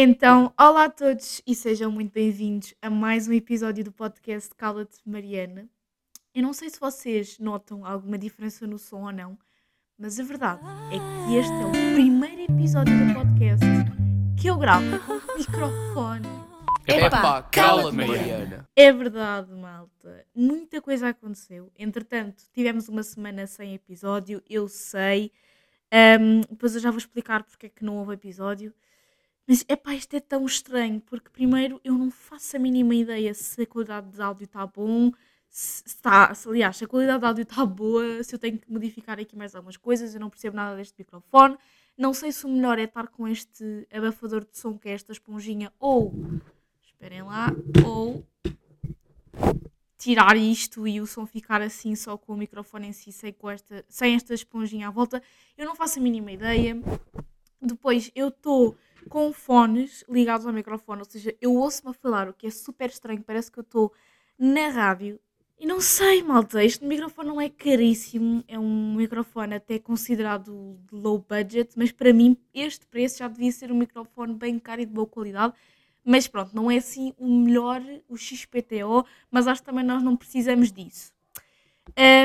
[0.00, 4.96] Então, olá a todos e sejam muito bem-vindos a mais um episódio do podcast Cala-te
[5.04, 5.68] Mariana.
[6.32, 9.36] Eu não sei se vocês notam alguma diferença no som ou não,
[9.98, 10.60] mas a verdade
[10.92, 13.66] é que este é o primeiro episódio do podcast
[14.40, 16.28] que eu gravo com microfone.
[16.86, 18.68] Epá, cala-te, Mariana.
[18.76, 20.24] É verdade, malta.
[20.32, 21.72] Muita coisa aconteceu.
[21.76, 25.32] Entretanto, tivemos uma semana sem episódio, eu sei.
[25.90, 28.72] Ahm, depois eu já vou explicar porque é que não houve episódio.
[29.48, 33.62] Mas, epá, isto é tão estranho, porque primeiro eu não faço a mínima ideia se
[33.62, 35.10] a qualidade de áudio está bom,
[35.48, 38.70] se está, se, aliás, se a qualidade de áudio está boa, se eu tenho que
[38.70, 41.56] modificar aqui mais algumas coisas, eu não percebo nada deste microfone.
[41.96, 45.12] Não sei se o melhor é estar com este abafador de som, que é esta
[45.12, 46.12] esponjinha, ou,
[46.84, 47.50] esperem lá,
[47.86, 48.22] ou
[49.96, 53.48] tirar isto e o som ficar assim só com o microfone em si, sem, com
[53.48, 55.22] esta, sem esta esponjinha à volta.
[55.56, 56.76] Eu não faço a mínima ideia.
[57.60, 58.76] Depois eu estou
[59.08, 62.88] com fones ligados ao microfone, ou seja, eu ouço-me a falar, o que é super
[62.88, 63.92] estranho, parece que eu estou
[64.38, 65.18] na rádio.
[65.60, 70.94] E não sei, malta, este microfone não é caríssimo, é um microfone até considerado de
[70.94, 74.86] low budget, mas para mim este preço já devia ser um microfone bem caro e
[74.86, 75.52] de boa qualidade.
[76.04, 80.16] Mas pronto, não é assim o melhor, o XPTO, mas acho que também nós não
[80.16, 81.12] precisamos disso.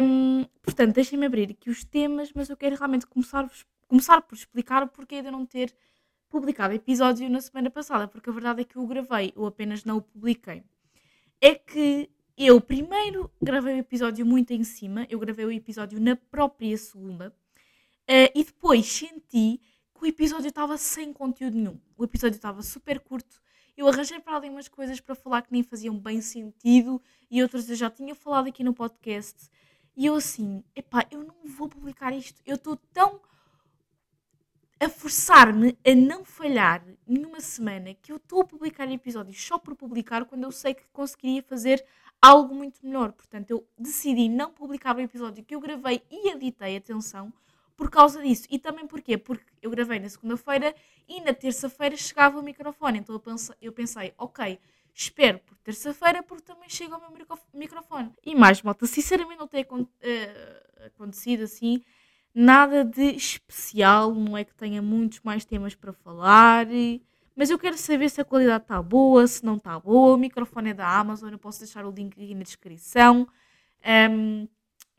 [0.04, 3.50] Hum, portanto, deixem-me abrir aqui os temas, mas eu quero realmente começar,
[3.88, 5.74] começar por explicar o porquê de eu não ter
[6.34, 9.98] publicado episódio na semana passada, porque a verdade é que eu gravei, eu apenas não
[9.98, 10.64] o publiquei.
[11.40, 16.16] É que eu primeiro gravei o episódio muito em cima, eu gravei o episódio na
[16.16, 19.62] própria segunda, uh, e depois senti
[19.94, 21.80] que o episódio estava sem conteúdo nenhum.
[21.96, 23.40] O episódio estava super curto,
[23.78, 27.70] eu arranjei para ali umas coisas para falar que nem faziam bem sentido, e outras
[27.70, 29.52] eu já tinha falado aqui no podcast,
[29.96, 33.22] e eu assim, epá, eu não vou publicar isto, eu estou tão
[34.84, 39.76] a forçar-me a não falhar nenhuma semana que eu estou a publicar episódios só por
[39.76, 41.86] publicar quando eu sei que conseguiria fazer
[42.22, 43.14] algo muito melhor.
[43.14, 47.32] Portanto, eu decidi não publicar o episódio que eu gravei e editei, atenção,
[47.78, 48.46] por causa disso.
[48.50, 49.18] E também porquê?
[49.18, 50.76] Porque eu gravei na segunda-feira
[51.08, 53.00] e na terça-feira chegava o microfone.
[53.00, 54.60] Então eu pensei, eu pensei ok,
[54.94, 58.12] espero por terça-feira porque também chega o meu microfone.
[58.26, 61.82] E mais, malta, sinceramente não tem uh, acontecido assim
[62.34, 66.68] nada de especial, não é que tenha muitos mais temas para falar,
[67.36, 70.16] mas eu quero saber se a qualidade está boa, se não está boa.
[70.16, 73.28] O microfone é da Amazon, eu posso deixar o link aqui na descrição.
[74.12, 74.48] Um,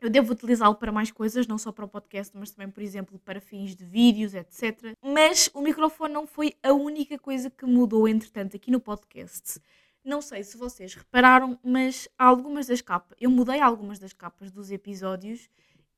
[0.00, 3.18] eu devo utilizá-lo para mais coisas, não só para o podcast, mas também, por exemplo,
[3.20, 4.94] para fins de vídeos, etc.
[5.02, 9.60] Mas o microfone não foi a única coisa que mudou, entretanto, aqui no podcast.
[10.04, 14.70] Não sei se vocês repararam, mas algumas das capas, eu mudei algumas das capas dos
[14.70, 15.48] episódios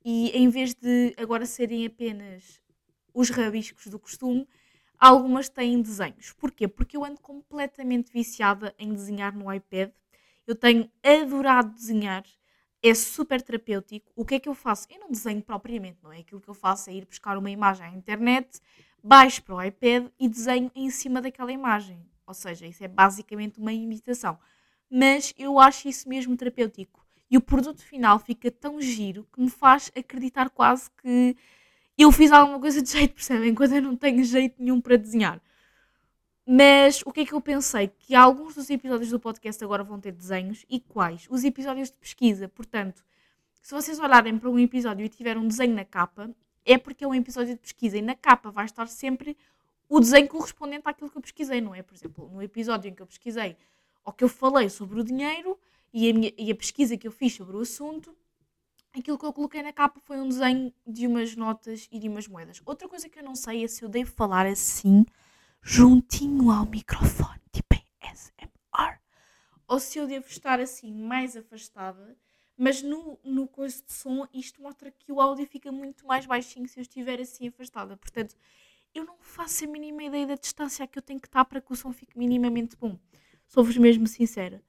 [0.09, 2.63] e em vez de agora serem apenas
[3.13, 4.47] os rabiscos do costume,
[4.97, 6.33] algumas têm desenhos.
[6.35, 6.69] Porquê?
[6.69, 9.91] Porque eu ando completamente viciada em desenhar no iPad.
[10.47, 12.25] Eu tenho adorado desenhar,
[12.81, 14.13] é super terapêutico.
[14.15, 14.87] O que é que eu faço?
[14.89, 16.21] Eu não desenho propriamente, não é?
[16.21, 18.61] Aquilo que eu faço é ir buscar uma imagem à internet,
[19.03, 22.01] baixo para o iPad e desenho em cima daquela imagem.
[22.25, 24.39] Ou seja, isso é basicamente uma imitação.
[24.89, 29.51] Mas eu acho isso mesmo terapêutico e o produto final fica tão giro que me
[29.51, 31.37] faz acreditar quase que
[31.99, 33.55] eu fiz alguma coisa de jeito, percebem?
[33.55, 35.41] Quando eu não tenho jeito nenhum para desenhar.
[36.49, 37.89] Mas o que é que eu pensei?
[37.99, 41.27] Que alguns dos episódios do podcast agora vão ter desenhos e quais?
[41.29, 42.49] Os episódios de pesquisa.
[42.49, 43.05] Portanto,
[43.61, 46.31] se vocês olharem para um episódio e tiver um desenho na capa,
[46.65, 49.37] é porque é um episódio de pesquisa e na capa vai estar sempre
[49.89, 51.83] o desenho correspondente àquilo que eu pesquisei, não é?
[51.83, 53.57] Por exemplo, no episódio em que eu pesquisei
[54.05, 55.59] ou que eu falei sobre o dinheiro,
[55.99, 58.15] e a, minha, e a pesquisa que eu fiz sobre o assunto,
[58.95, 62.29] aquilo que eu coloquei na capa foi um desenho de umas notas e de umas
[62.29, 62.61] moedas.
[62.67, 65.07] Outra coisa que eu não sei é se eu devo falar assim,
[65.63, 68.99] juntinho ao microfone, tipo em SMR,
[69.67, 72.15] ou se eu devo estar assim mais afastada,
[72.59, 76.69] mas no, no coisa de som isto mostra que o áudio fica muito mais baixinho
[76.69, 77.97] se eu estiver assim afastada.
[77.97, 78.37] Portanto,
[78.95, 81.73] eu não faço a mínima ideia da distância que eu tenho que estar para que
[81.73, 82.99] o som fique minimamente bom.
[83.47, 84.63] Sou-vos mesmo sincera.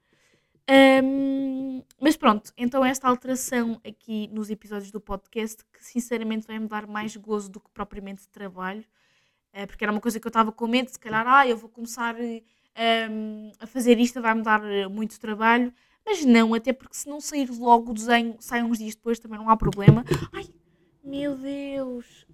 [0.70, 6.86] Um, mas pronto, então esta alteração aqui nos episódios do podcast, que sinceramente vai-me dar
[6.86, 8.84] mais gozo do que propriamente trabalho,
[9.54, 11.70] uh, porque era uma coisa que eu estava com medo, se calhar, ah, eu vou
[11.70, 15.72] começar um, a fazer isto, vai-me dar eh, muito trabalho,
[16.04, 19.38] mas não, até porque se não sair logo o desenho, sai uns dias depois, também
[19.38, 20.04] não há problema.
[20.32, 20.46] Ai,
[21.02, 22.26] meu Deus,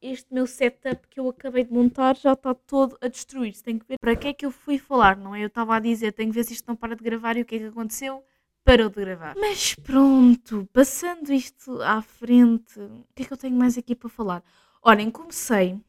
[0.00, 3.62] este meu setup que eu acabei de montar já está todo a destruir-se.
[3.62, 5.42] Tem que ver para que é que eu fui falar, não é?
[5.42, 7.44] Eu estava a dizer, tenho que ver se isto não para de gravar e o
[7.44, 8.24] que é que aconteceu?
[8.64, 9.34] Parou de gravar.
[9.36, 14.08] Mas pronto, passando isto à frente, o que é que eu tenho mais aqui para
[14.08, 14.42] falar?
[14.82, 15.80] Olhem, comecei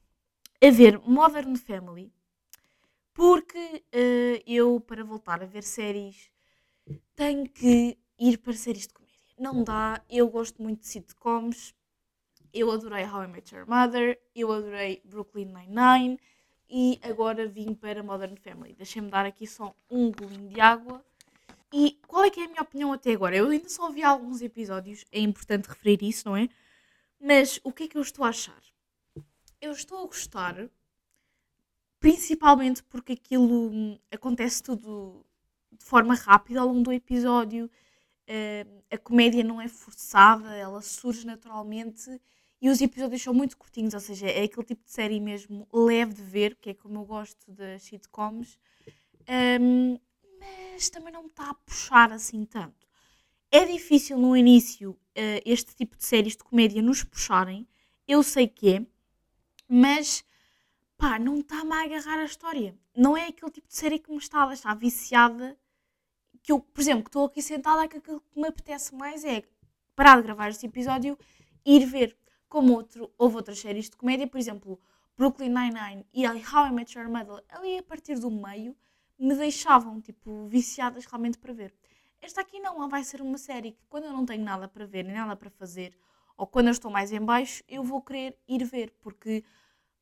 [0.63, 2.12] a ver Modern Family
[3.13, 6.31] Porque uh, eu, para voltar a ver séries,
[7.15, 9.18] tenho que ir para séries de comédia.
[9.39, 11.74] Não dá, eu gosto muito de sitcoms,
[12.59, 16.19] eu adorei How I Met Your Mother, eu adorei Brooklyn Nine-Nine
[16.68, 18.74] e agora vim para Modern Family.
[18.74, 21.06] Deixem-me dar aqui só um golinho de água.
[21.71, 23.36] E qual é que é a minha opinião até agora?
[23.36, 26.50] Eu ainda só vi alguns episódios, é importante referir isso, não é?
[27.19, 28.62] Mas o que é que eu estou a achar?
[29.62, 30.69] Eu estou a gostar,
[32.00, 35.25] principalmente porque aquilo hum, acontece tudo
[35.71, 37.69] de forma rápida ao longo do episódio.
[38.30, 42.19] Uh, a comédia não é forçada, ela surge naturalmente
[42.62, 46.13] e os episódios são muito curtinhos, ou seja, é aquele tipo de série mesmo leve
[46.13, 48.57] de ver, que é como eu gosto das sitcoms,
[49.62, 50.00] um,
[50.39, 52.88] mas também não me está a puxar assim tanto.
[53.51, 57.68] É difícil no início uh, este tipo de séries de comédia nos puxarem,
[58.07, 58.86] eu sei que é,
[59.68, 60.24] mas
[60.98, 62.75] pá, não está-me a agarrar a história.
[62.95, 65.57] Não é aquele tipo de série que me está a deixar viciada.
[66.42, 69.44] Que eu, por exemplo, que estou aqui sentada, que aquilo que me apetece mais é
[69.95, 71.18] parar de gravar este episódio
[71.65, 74.79] e ir ver como outro, houve outras séries de comédia, por exemplo,
[75.17, 78.75] Brooklyn Nine-Nine e How I Met Your Mother, ali a partir do meio,
[79.17, 81.73] me deixavam, tipo, viciadas realmente para ver.
[82.21, 84.85] Esta aqui não, ela vai ser uma série que quando eu não tenho nada para
[84.85, 85.97] ver, nem nada para fazer,
[86.35, 89.44] ou quando eu estou mais em baixo, eu vou querer ir ver, porque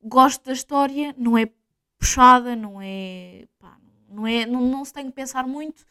[0.02, 1.50] gosto da história, não é
[1.98, 3.78] puxada, não é, pá,
[4.08, 5.84] não é, não, não se tem que pensar muito,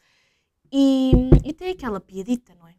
[0.70, 1.12] e,
[1.44, 2.75] e tem aquela piadita, não é?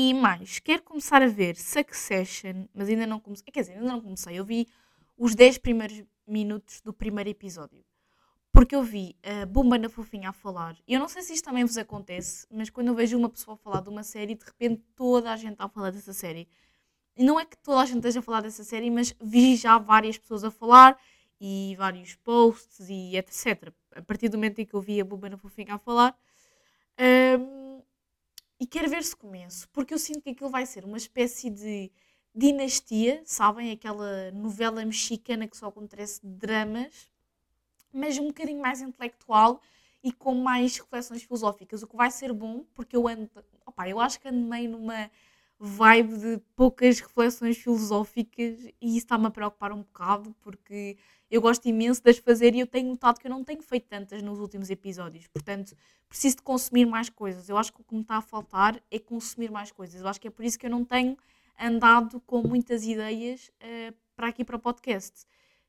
[0.00, 3.46] E mais, quero começar a ver Succession, mas ainda não comecei.
[3.52, 4.38] Quer dizer, ainda não comecei.
[4.38, 4.68] Eu vi
[5.16, 7.84] os 10 primeiros minutos do primeiro episódio.
[8.52, 10.76] Porque eu vi a Bomba na Fofinha a falar.
[10.86, 13.56] E eu não sei se isto também vos acontece, mas quando eu vejo uma pessoa
[13.56, 16.46] falar de uma série, de repente toda a gente está a falar dessa série.
[17.16, 19.78] E não é que toda a gente esteja a falar dessa série, mas vi já
[19.78, 20.96] várias pessoas a falar
[21.40, 23.72] e vários posts e etc.
[23.96, 26.16] A partir do momento em que eu vi a Bomba na Fofinha a falar.
[27.00, 27.57] Um,
[28.60, 31.90] e quero ver se começo, porque eu sinto que aquilo vai ser uma espécie de
[32.34, 33.70] dinastia, sabem?
[33.70, 37.10] Aquela novela mexicana que só acontece dramas,
[37.92, 39.60] mas um bocadinho mais intelectual
[40.02, 43.30] e com mais reflexões filosóficas, o que vai ser bom, porque eu ando,
[43.66, 45.10] opa, eu acho que ando meio numa
[45.58, 50.96] vibe de poucas reflexões filosóficas e isso está-me a preocupar um bocado, porque
[51.30, 53.86] eu gosto imenso de as fazer e eu tenho notado que eu não tenho feito
[53.86, 55.26] tantas nos últimos episódios.
[55.26, 55.76] Portanto,
[56.08, 57.48] preciso de consumir mais coisas.
[57.48, 60.00] Eu acho que o que me está a faltar é consumir mais coisas.
[60.00, 61.16] Eu acho que é por isso que eu não tenho
[61.60, 65.26] andado com muitas ideias uh, para aqui para o podcast.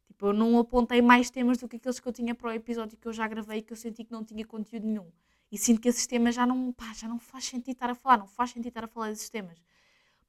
[0.07, 2.97] Tipo, eu não apontei mais temas do que aqueles que eu tinha para o episódio
[2.97, 5.11] que eu já gravei que eu senti que não tinha conteúdo nenhum.
[5.51, 8.17] E sinto que esses temas já não, pá, já não faz sentido estar a falar,
[8.17, 9.61] não faz sentido estar a falar desses temas.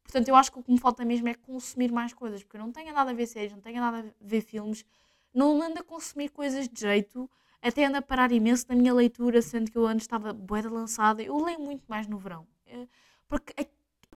[0.03, 2.61] Portanto, eu acho que o que me falta mesmo é consumir mais coisas, porque eu
[2.61, 4.85] não tenho nada a ver séries, não tenho nada a ver filmes,
[5.32, 7.31] não ando a consumir coisas de jeito,
[7.62, 11.23] até ando a parar imenso na minha leitura, sendo que eu antes estava boeda lançada.
[11.23, 12.88] Eu leio muito mais no verão, eh,
[13.29, 13.53] porque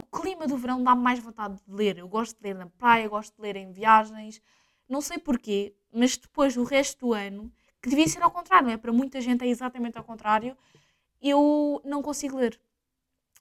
[0.02, 1.98] o clima do verão dá-me mais vontade de ler.
[1.98, 4.42] Eu gosto de ler na praia, gosto de ler em viagens,
[4.88, 7.52] não sei porquê, mas depois o resto do ano,
[7.82, 8.78] que devia ser ao contrário, não é?
[8.78, 10.58] Para muita gente é exatamente ao contrário,
[11.22, 12.60] eu não consigo ler.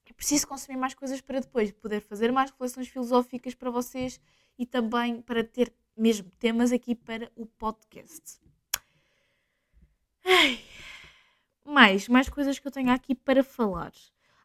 [0.09, 4.21] Eu preciso consumir mais coisas para depois poder fazer mais reflexões filosóficas para vocês
[4.59, 8.41] e também para ter mesmo temas aqui para o podcast.
[10.25, 10.61] Ai.
[11.65, 13.93] Mais, mais coisas que eu tenho aqui para falar.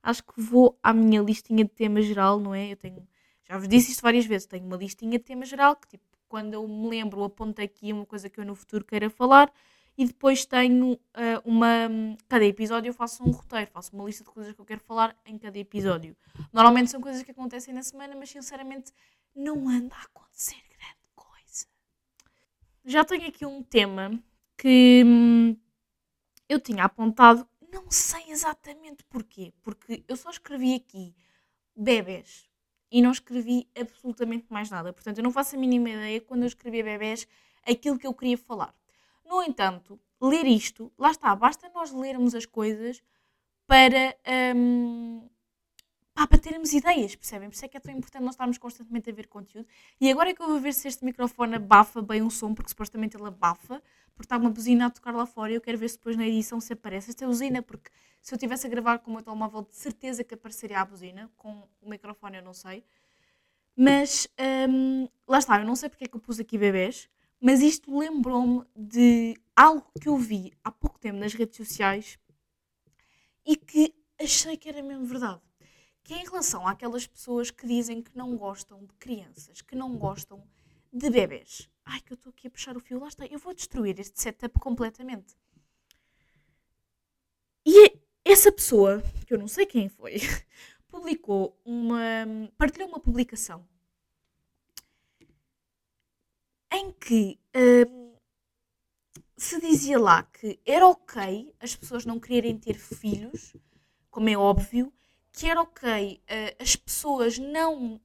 [0.03, 2.71] Acho que vou à minha listinha de tema geral, não é?
[2.71, 3.07] Eu tenho,
[3.43, 6.53] já vos disse isto várias vezes, tenho uma listinha de tema geral que, tipo, quando
[6.53, 9.51] eu me lembro, aponto aqui uma coisa que eu no futuro queira falar
[9.97, 10.99] e depois tenho uh,
[11.43, 11.89] uma.
[12.27, 15.15] Cada episódio eu faço um roteiro, faço uma lista de coisas que eu quero falar
[15.25, 16.15] em cada episódio.
[16.53, 18.93] Normalmente são coisas que acontecem na semana, mas sinceramente
[19.35, 20.66] não anda a acontecer
[22.87, 24.17] já tenho aqui um tema
[24.57, 25.57] que hum,
[26.47, 31.13] eu tinha apontado, não sei exatamente porquê, porque eu só escrevi aqui
[31.75, 32.49] bebés
[32.89, 34.93] e não escrevi absolutamente mais nada.
[34.93, 37.27] Portanto, eu não faço a mínima ideia quando eu escrevi bebés
[37.63, 38.73] aquilo que eu queria falar.
[39.25, 43.03] No entanto, ler isto, lá está, basta nós lermos as coisas
[43.67, 44.15] para
[44.55, 45.29] hum,
[46.17, 47.47] pá, para termos ideias, percebem?
[47.47, 49.67] Por isso é que é tão importante nós estarmos constantemente a ver conteúdo.
[50.01, 52.69] E agora é que eu vou ver se este microfone abafa bem o som, porque
[52.69, 53.83] supostamente ele abafa,
[54.15, 56.25] porque está uma buzina a tocar lá fora e eu quero ver se depois na
[56.27, 59.61] edição se aparece esta buzina, porque se eu estivesse a gravar com o meu telemóvel,
[59.61, 62.83] de certeza que apareceria a buzina, com o microfone eu não sei.
[63.75, 64.27] Mas
[64.67, 67.07] hum, lá está, eu não sei porque é que eu pus aqui bebês,
[67.39, 72.17] mas isto lembrou-me de algo que eu vi há pouco tempo nas redes sociais
[73.45, 75.46] e que achei que era mesmo verdade
[76.07, 79.97] que é em relação àquelas pessoas que dizem que não gostam de crianças, que não
[79.97, 80.41] gostam
[80.91, 81.69] de bebês.
[81.83, 83.25] Ai, que eu estou aqui a puxar o fio, lá está.
[83.25, 85.35] Eu vou destruir este setup completamente.
[87.65, 90.15] E essa pessoa, que eu não sei quem foi,
[90.87, 92.25] publicou uma.
[92.57, 93.67] partilhou uma publicação
[96.71, 98.15] em que hum,
[99.35, 103.57] se dizia lá que era ok as pessoas não quererem ter filhos,
[104.09, 104.93] como é óbvio,
[105.37, 108.01] que era ok uh, as pessoas não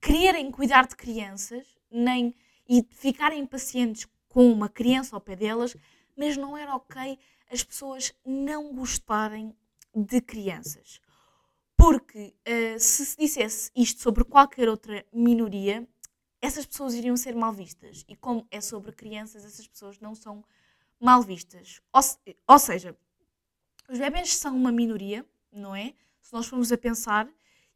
[0.00, 2.34] quererem cuidar de crianças, nem
[2.66, 5.76] e ficarem impacientes com uma criança ao pé delas,
[6.16, 7.18] mas não era ok
[7.52, 9.54] as pessoas não gostarem
[9.94, 11.02] de crianças.
[11.76, 15.86] Porque uh, se se dissesse isto sobre qualquer outra minoria,
[16.40, 18.06] essas pessoas iriam ser mal vistas.
[18.08, 20.42] E como é sobre crianças, essas pessoas não são
[20.98, 21.82] mal vistas.
[21.92, 22.00] Ou,
[22.48, 22.96] ou seja,
[23.88, 25.94] os bebés são uma minoria, não é?
[26.20, 27.28] Se nós formos a pensar.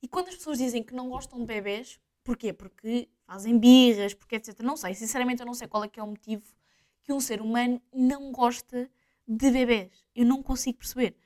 [0.03, 2.53] E quando as pessoas dizem que não gostam de bebés, porquê?
[2.53, 4.59] Porque fazem birras, porque etc.
[4.61, 6.45] Não sei, sinceramente eu não sei qual é que é o motivo
[7.03, 8.91] que um ser humano não gosta
[9.27, 10.05] de bebés.
[10.15, 11.17] Eu não consigo perceber.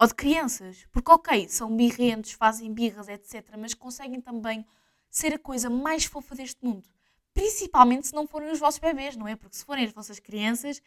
[0.00, 0.86] Ou de crianças.
[0.92, 3.56] Porque, ok, são birrentos, fazem birras, etc.
[3.58, 4.64] Mas conseguem também
[5.10, 6.88] ser a coisa mais fofa deste mundo.
[7.34, 9.36] Principalmente se não forem os vossos bebês, não é?
[9.36, 10.80] Porque se forem as vossas crianças,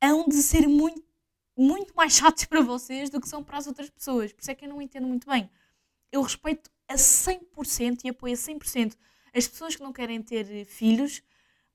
[0.00, 1.02] hão de ser muito,
[1.58, 4.32] muito mais chatos para vocês do que são para as outras pessoas.
[4.32, 5.50] Por isso é que eu não entendo muito bem.
[6.12, 8.96] Eu respeito a 100% e apoio a 100%
[9.34, 11.22] as pessoas que não querem ter filhos,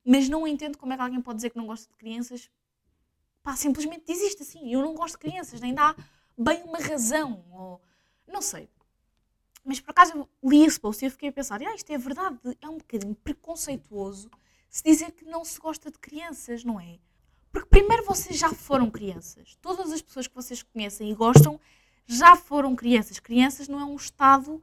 [0.04, 2.50] mas não entendo como é que alguém pode dizer que não gosta de crianças.
[3.42, 4.72] Pá, simplesmente desiste assim.
[4.72, 5.94] Eu não gosto de crianças, nem dá
[6.36, 7.44] bem uma razão.
[7.52, 7.80] Ou,
[8.26, 8.68] não sei.
[9.64, 11.96] Mas por acaso eu li esse post e eu fiquei a pensar, ah, isto é
[11.96, 14.30] verdade, é um bocadinho preconceituoso
[14.68, 16.98] se dizer que não se gosta de crianças, não é?
[17.54, 19.56] Porque primeiro vocês já foram crianças.
[19.62, 21.60] Todas as pessoas que vocês conhecem e gostam
[22.04, 23.20] já foram crianças.
[23.20, 24.60] Crianças não é um estado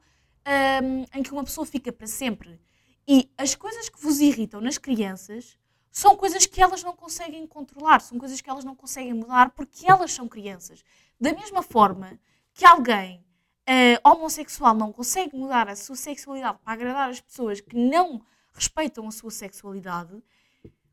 [0.82, 2.60] um, em que uma pessoa fica para sempre.
[3.08, 5.58] E as coisas que vos irritam nas crianças
[5.90, 9.90] são coisas que elas não conseguem controlar, são coisas que elas não conseguem mudar porque
[9.90, 10.84] elas são crianças.
[11.18, 12.20] Da mesma forma
[12.52, 13.24] que alguém
[13.66, 18.20] uh, homossexual não consegue mudar a sua sexualidade para agradar as pessoas que não
[18.52, 20.22] respeitam a sua sexualidade,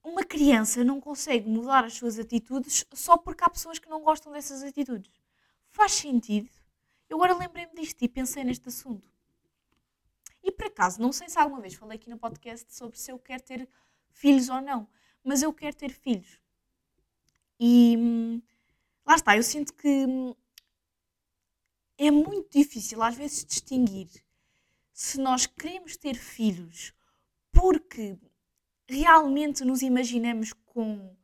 [0.09, 4.31] uma criança não consegue mudar as suas atitudes só porque há pessoas que não gostam
[4.31, 5.11] dessas atitudes.
[5.69, 6.49] Faz sentido?
[7.09, 9.09] Eu agora lembrei-me disto e pensei neste assunto.
[10.43, 13.19] E por acaso, não sei se alguma vez falei aqui no podcast sobre se eu
[13.19, 13.69] quero ter
[14.11, 14.87] filhos ou não,
[15.23, 16.39] mas eu quero ter filhos.
[17.59, 18.41] E hum,
[19.05, 20.33] lá está, eu sinto que hum,
[21.97, 24.09] é muito difícil às vezes distinguir
[24.93, 26.93] se nós queremos ter filhos
[27.51, 28.17] porque
[28.89, 31.15] realmente nos imaginamos com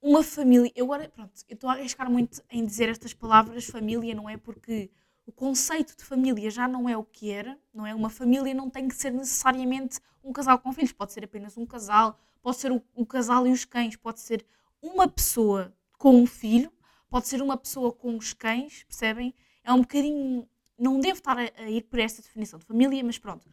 [0.00, 0.72] uma família.
[0.74, 4.36] Eu agora, pronto, eu estou a arriscar muito em dizer estas palavras família, não é?
[4.36, 4.90] Porque
[5.26, 7.94] o conceito de família já não é o que era, não é?
[7.94, 11.66] Uma família não tem que ser necessariamente um casal com filhos, pode ser apenas um
[11.66, 14.44] casal, pode ser o, o casal e os cães, pode ser
[14.80, 16.72] uma pessoa com um filho,
[17.08, 19.34] pode ser uma pessoa com os cães, percebem?
[19.64, 20.46] é um bocadinho.
[20.78, 23.48] Não devo estar a, a ir por esta definição de família, mas pronto.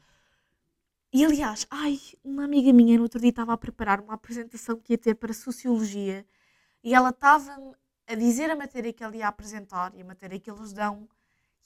[1.13, 4.93] E aliás, ai, uma amiga minha no outro dia estava a preparar uma apresentação que
[4.93, 6.25] ia ter para Sociologia
[6.81, 7.53] e ela estava
[8.07, 11.09] a dizer a matéria que ela ia apresentar e a matéria que eles dão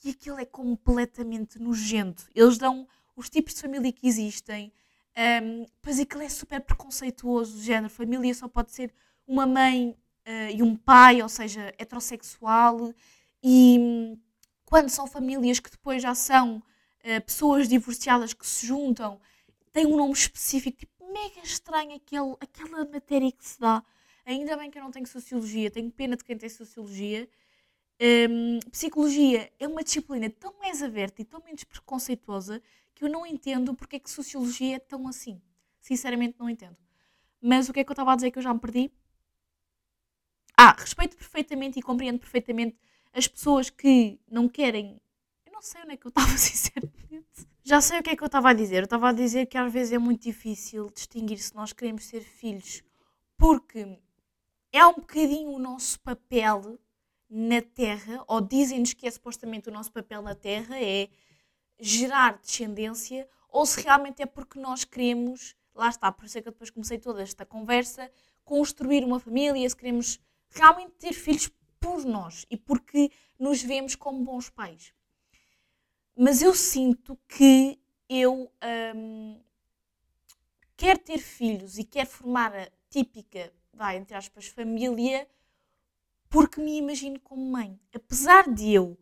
[0.03, 2.27] e aquilo é completamente nojento.
[2.33, 4.73] Eles dão os tipos de família que existem,
[5.43, 8.91] um, pois aquilo é super preconceituoso, género, família só pode ser
[9.27, 12.91] uma mãe uh, e um pai, ou seja, heterossexual,
[13.43, 14.17] e hum,
[14.65, 19.21] quando são famílias que depois já são uh, pessoas divorciadas que se juntam,
[19.75, 23.83] tem um nome específico, tipo, mega estranho aquele, aquela matéria que se dá.
[24.25, 27.29] Ainda bem que eu não tenho sociologia, tenho pena de quem tem sociologia.
[28.01, 32.61] Um, psicologia é uma disciplina tão mais aberta e tão menos preconceituosa
[32.93, 35.41] que eu não entendo porque é que sociologia é tão assim.
[35.81, 36.77] Sinceramente, não entendo.
[37.41, 38.89] Mas o que é que eu estava a dizer que eu já me perdi?
[40.55, 42.77] Ah, respeito perfeitamente e compreendo perfeitamente
[43.11, 45.01] as pessoas que não querem.
[45.45, 47.54] Eu não sei onde é que eu estava, sinceramente.
[47.67, 48.77] Já sei o que é que eu estava a dizer.
[48.77, 52.21] Eu estava a dizer que às vezes é muito difícil distinguir se nós queremos ser
[52.21, 52.83] filhos,
[53.35, 53.97] porque
[54.71, 56.77] é um bocadinho o nosso papel
[57.27, 61.09] na Terra, ou dizem-nos que é supostamente o nosso papel na Terra, é
[61.79, 66.47] gerar descendência, ou se realmente é porque nós queremos, lá está, por isso é que
[66.47, 68.11] eu depois comecei toda esta conversa,
[68.43, 70.19] construir uma família, se queremos
[70.51, 74.93] realmente ter filhos por nós e porque nos vemos como bons pais.
[76.15, 78.49] Mas eu sinto que eu
[78.95, 79.39] hum,
[80.77, 85.27] quero ter filhos e quero formar a típica, vai, entre aspas, família,
[86.29, 87.77] porque me imagino como mãe.
[87.93, 88.97] Apesar de eu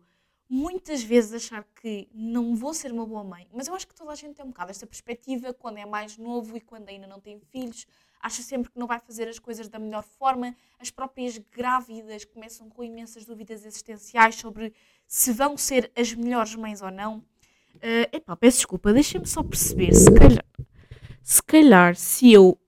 [0.48, 4.10] muitas vezes achar que não vou ser uma boa mãe, mas eu acho que toda
[4.12, 7.20] a gente tem um bocado esta perspectiva quando é mais novo e quando ainda não
[7.20, 7.86] tem filhos,
[8.24, 10.56] acha sempre que não vai fazer as coisas da melhor forma.
[10.80, 14.72] As próprias grávidas começam com imensas dúvidas existenciais sobre
[15.06, 17.18] se vão ser as melhores mães ou não.
[17.76, 20.44] Uh, epá, peço desculpa, deixem-me só perceber, se calhar,
[21.22, 22.58] se calhar, se eu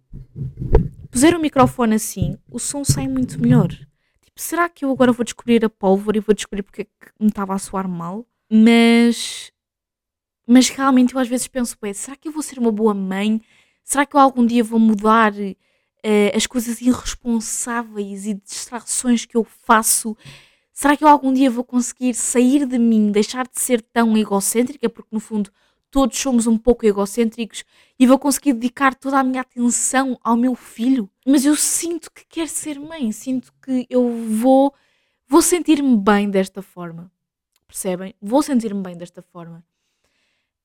[1.11, 3.69] puser o microfone assim, o som sai muito melhor.
[3.69, 7.13] Tipo, será que eu agora vou descobrir a pólvora e vou descobrir porque é que
[7.19, 8.27] me estava a soar mal?
[8.51, 9.51] Mas,
[10.47, 13.41] mas realmente eu às vezes penso, será que eu vou ser uma boa mãe?
[13.87, 19.45] Será que eu algum dia vou mudar uh, as coisas irresponsáveis e distrações que eu
[19.45, 20.17] faço?
[20.73, 24.89] Será que eu algum dia vou conseguir sair de mim, deixar de ser tão egocêntrica?
[24.89, 25.53] Porque no fundo
[25.89, 27.63] todos somos um pouco egocêntricos
[27.97, 31.09] e vou conseguir dedicar toda a minha atenção ao meu filho.
[31.25, 34.75] Mas eu sinto que quero ser mãe, sinto que eu vou,
[35.29, 37.09] vou sentir-me bem desta forma.
[37.69, 38.17] Percebem?
[38.21, 39.65] Vou sentir-me bem desta forma.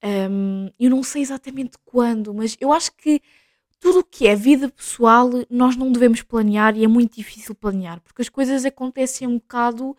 [0.03, 3.21] Um, eu não sei exatamente quando, mas eu acho que
[3.79, 7.99] tudo o que é vida pessoal nós não devemos planear e é muito difícil planear,
[8.01, 9.95] porque as coisas acontecem um bocado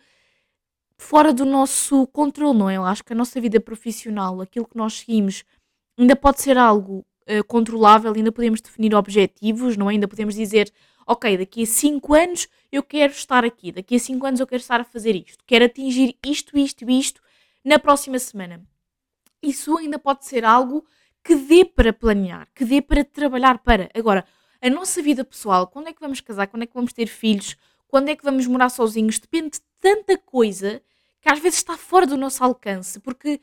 [0.97, 2.77] fora do nosso controle, não é?
[2.77, 5.43] Eu acho que a nossa vida profissional, aquilo que nós seguimos,
[5.97, 9.93] ainda pode ser algo uh, controlável, ainda podemos definir objetivos, não é?
[9.93, 10.71] Ainda podemos dizer,
[11.05, 14.61] ok, daqui a 5 anos eu quero estar aqui, daqui a 5 anos eu quero
[14.61, 17.21] estar a fazer isto, quero atingir isto, isto e isto
[17.65, 18.72] na próxima semana.
[19.43, 20.85] Isso ainda pode ser algo
[21.21, 23.89] que dê para planear, que dê para trabalhar para.
[23.93, 24.25] Agora,
[24.61, 27.57] a nossa vida pessoal, quando é que vamos casar, quando é que vamos ter filhos,
[27.87, 30.81] quando é que vamos morar sozinhos, depende de tanta coisa
[31.21, 33.41] que às vezes está fora do nosso alcance, porque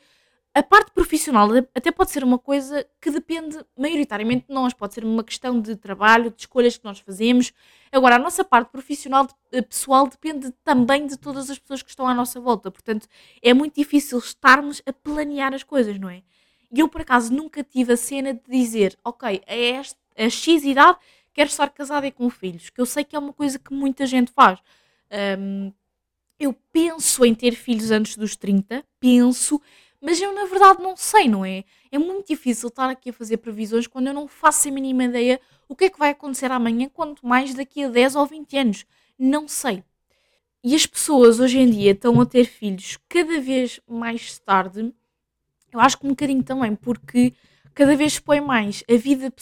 [0.52, 5.04] a parte profissional até pode ser uma coisa que depende maioritariamente de nós, pode ser
[5.04, 7.52] uma questão de trabalho, de escolhas que nós fazemos.
[7.92, 12.06] Agora, a nossa parte profissional eh, pessoal depende também de todas as pessoas que estão
[12.06, 13.06] à nossa volta, portanto,
[13.40, 16.22] é muito difícil estarmos a planear as coisas, não é?
[16.72, 20.64] E eu, por acaso, nunca tive a cena de dizer, ok, a, este, a X
[20.64, 20.98] idade
[21.32, 24.04] quero estar casada e com filhos, que eu sei que é uma coisa que muita
[24.06, 24.58] gente faz.
[25.38, 25.72] Um,
[26.38, 29.60] eu penso em ter filhos antes dos 30, penso,
[30.00, 31.64] mas eu na verdade não sei, não é?
[31.90, 35.40] É muito difícil estar aqui a fazer previsões quando eu não faço a mínima ideia
[35.68, 38.86] o que é que vai acontecer amanhã, quanto mais daqui a 10 ou 20 anos.
[39.18, 39.84] Não sei.
[40.64, 44.92] E as pessoas hoje em dia estão a ter filhos cada vez mais tarde
[45.72, 47.32] eu acho que um bocadinho também, porque
[47.74, 49.32] cada vez põe mais a vida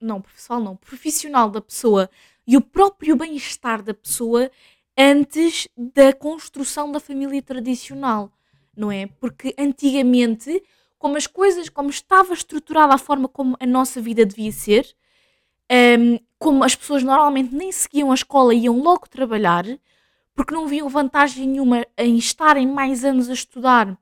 [0.00, 2.10] não, pessoal não, profissional da pessoa
[2.46, 4.50] e o próprio bem-estar da pessoa
[4.96, 8.32] antes da construção da família tradicional,
[8.78, 9.06] não é?
[9.06, 10.62] Porque antigamente,
[10.98, 14.86] como as coisas, como estava estruturada a forma como a nossa vida devia ser,
[15.70, 19.64] um, como as pessoas normalmente nem seguiam a escola e iam logo trabalhar,
[20.34, 23.98] porque não viam vantagem nenhuma em estarem mais anos a estudar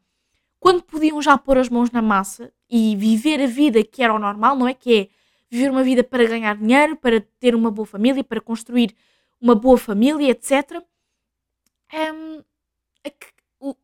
[0.58, 4.18] quando podiam já pôr as mãos na massa e viver a vida que era o
[4.18, 4.74] normal, não é?
[4.74, 5.08] Que é
[5.48, 8.94] viver uma vida para ganhar dinheiro, para ter uma boa família, para construir
[9.40, 10.82] uma boa família, etc.
[11.94, 12.42] Um,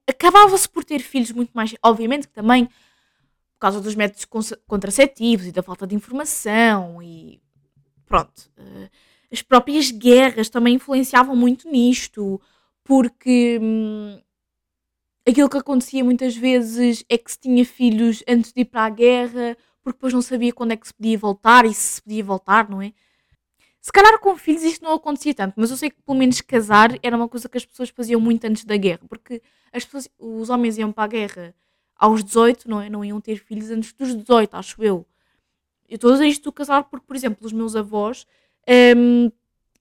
[0.06, 1.74] Acabava-se por ter filhos muito mais.
[1.82, 4.26] Obviamente que também por causa dos métodos
[4.66, 7.40] contraceptivos e da falta de informação e
[8.06, 8.50] pronto.
[8.58, 8.90] Uh,
[9.32, 12.40] as próprias guerras também influenciavam muito nisto,
[12.84, 14.20] porque hum,
[15.26, 18.90] aquilo que acontecia muitas vezes é que se tinha filhos antes de ir para a
[18.90, 22.68] guerra, porque depois não sabia quando é que se podia voltar e se podia voltar,
[22.68, 22.92] não é?
[23.82, 26.96] Se calhar com filhos isto não acontecia tanto, mas eu sei que pelo menos casar
[27.02, 29.42] era uma coisa que as pessoas faziam muito antes da guerra, porque
[29.72, 31.54] as pessoas, os homens iam para a guerra
[31.96, 32.88] aos 18, não é?
[32.88, 35.04] Não iam ter filhos antes dos 18, acho eu.
[35.88, 38.24] Eu estou a dizer isto do casar porque, por exemplo, os meus avós
[38.96, 39.32] um,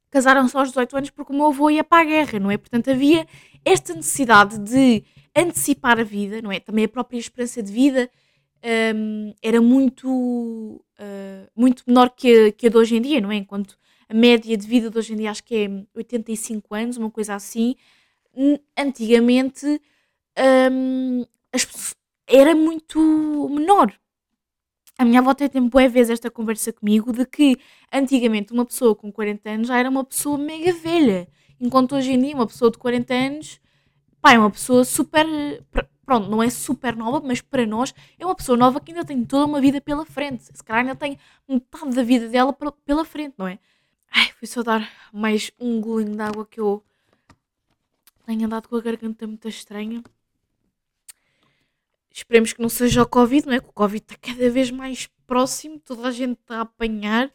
[0.10, 2.58] casaram só aos 18 anos porque o meu avô ia para a guerra, não é?
[2.58, 3.28] Portanto, havia
[3.64, 5.04] esta necessidade de
[5.36, 6.60] antecipar a vida, não é?
[6.60, 8.10] Também a própria esperança de vida
[8.96, 13.32] um, era muito, uh, muito menor que a, que a de hoje em dia, não
[13.32, 13.36] é?
[13.36, 13.78] Enquanto
[14.12, 17.34] a média de vida de hoje em dia acho que é 85 anos, uma coisa
[17.34, 17.76] assim.
[18.78, 19.82] Antigamente
[20.72, 21.96] um, as,
[22.28, 23.00] era muito
[23.50, 23.94] menor.
[24.98, 27.58] A minha avó tem tempo é vezes esta conversa comigo de que
[27.92, 31.28] antigamente uma pessoa com 40 anos já era uma pessoa mega velha,
[31.60, 33.62] enquanto hoje em dia uma pessoa de 40 anos
[34.22, 35.26] pá, é uma pessoa super.
[36.06, 39.24] Pronto, não é super nova, mas para nós é uma pessoa nova que ainda tem
[39.24, 40.44] toda uma vida pela frente.
[40.44, 42.54] Se calhar ainda tem metade da vida dela
[42.86, 43.58] pela frente, não é?
[44.12, 46.84] Ai, fui só dar mais um golinho de água que eu
[48.26, 50.04] tenho andado com a garganta muito estranha.
[52.12, 53.62] Esperemos que não seja o Covid, não é?
[53.62, 57.32] Que o Covid está cada vez mais próximo, toda a gente está a apanhar.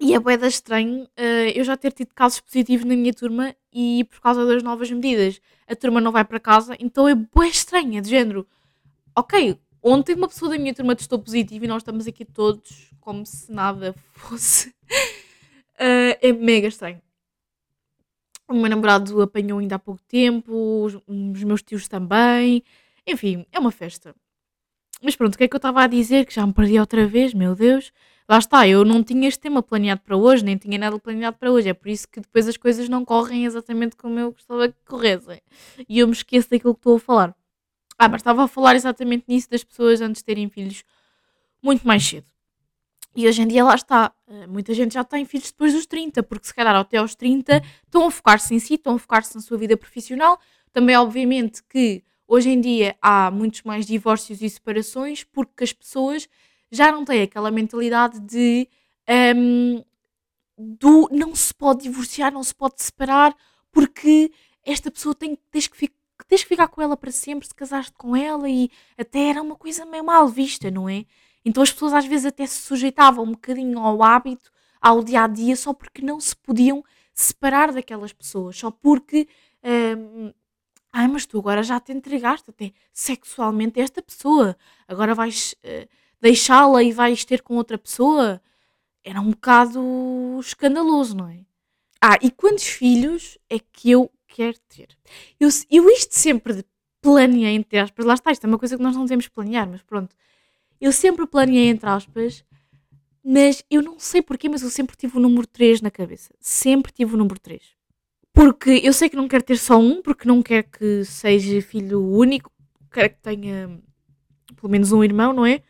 [0.00, 4.04] E é boeda estranho uh, eu já ter tido casos positivos na minha turma e
[4.04, 7.98] por causa das novas medidas a turma não vai para casa, então é boé estranho,
[7.98, 8.46] é de género.
[9.16, 13.24] Ok, ontem uma pessoa da minha turma testou positivo e nós estamos aqui todos como
[13.24, 14.74] se nada fosse.
[15.74, 17.00] Uh, é mega estranho.
[18.48, 22.62] O meu namorado apanhou ainda há pouco tempo, os, os meus tios também.
[23.06, 24.14] Enfim, é uma festa.
[25.02, 26.26] Mas pronto, o que é que eu estava a dizer?
[26.26, 27.92] Que já me perdi outra vez, meu Deus.
[28.28, 31.50] Lá está, eu não tinha este tema planeado para hoje, nem tinha nada planeado para
[31.50, 31.68] hoje.
[31.68, 35.40] É por isso que depois as coisas não correm exatamente como eu gostava que corressem.
[35.88, 37.36] E eu me esqueço daquilo que estou a falar.
[37.98, 40.84] Ah, mas estava a falar exatamente nisso das pessoas antes de terem filhos
[41.62, 42.26] muito mais cedo.
[43.14, 44.12] E hoje em dia lá está.
[44.26, 47.62] Eh, muita gente já tem filhos depois dos 30, porque se calhar até aos 30
[47.84, 50.40] estão a focar-se em si, estão a focar-se na sua vida profissional.
[50.72, 56.28] Também, obviamente, que hoje em dia há muitos mais divórcios e separações, porque as pessoas
[56.70, 58.66] já não têm aquela mentalidade de
[59.08, 59.84] um, ehm,
[60.58, 63.34] do não se pode divorciar, não se pode separar,
[63.70, 64.32] porque
[64.64, 65.96] esta pessoa tem, tens, que ficar,
[66.26, 69.56] tens que ficar com ela para sempre, se casaste com ela e até era uma
[69.56, 71.04] coisa meio mal vista, não é?
[71.44, 74.50] Então as pessoas às vezes até se sujeitavam um bocadinho ao hábito,
[74.80, 79.28] ao dia a dia, só porque não se podiam separar daquelas pessoas, só porque.
[79.64, 80.32] Hum,
[80.92, 85.88] Ai, mas tu agora já te entregaste até sexualmente a esta pessoa, agora vais uh,
[86.20, 88.42] deixá-la e vais ter com outra pessoa.
[89.04, 89.80] Era um bocado
[90.40, 91.40] escandaloso, não é?
[92.00, 94.88] Ah, e quantos filhos é que eu quero ter?
[95.40, 96.64] Eu, eu isto sempre
[97.00, 99.82] planeei, entre aspas, lá está, isto é uma coisa que nós não devemos planear, mas
[99.82, 100.14] pronto.
[100.82, 102.44] Eu sempre planeei, entre aspas,
[103.24, 106.34] mas eu não sei porquê, mas eu sempre tive o número 3 na cabeça.
[106.40, 107.62] Sempre tive o número 3.
[108.32, 112.02] Porque eu sei que não quero ter só um, porque não quero que seja filho
[112.02, 112.50] único,
[112.90, 113.80] quero que tenha
[114.56, 115.62] pelo menos um irmão, não é?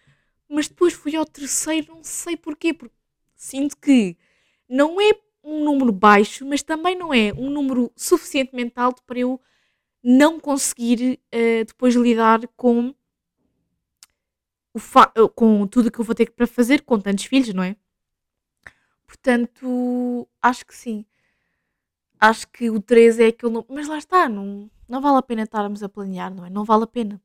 [0.48, 2.96] Mas depois fui ao terceiro, não sei porquê, porque
[3.36, 4.16] sinto que
[4.66, 5.10] não é
[5.44, 9.38] um número baixo, mas também não é um número suficientemente alto para eu
[10.02, 12.94] não conseguir uh, depois lidar com,
[15.34, 17.76] com tudo que eu vou ter para fazer com tantos filhos, não é?
[19.06, 21.04] Portanto, acho que sim.
[22.18, 23.64] Acho que o 3 é aquele.
[23.68, 26.50] Mas lá está, não, não vale a pena estarmos a planear, não é?
[26.50, 27.20] Não vale a pena.